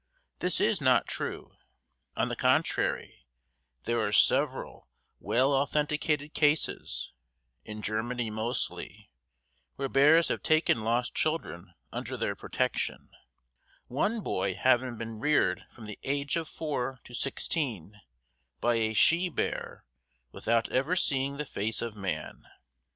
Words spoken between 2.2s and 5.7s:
the contrary, there are several well